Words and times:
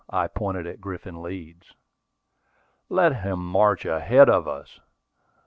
I 0.09 0.25
pointed 0.25 0.65
at 0.65 0.81
Griffin 0.81 1.21
Leeds. 1.21 1.75
"Let 2.89 3.17
him 3.21 3.37
march 3.45 3.85
ahead 3.85 4.31
of 4.31 4.47
us." 4.47 4.79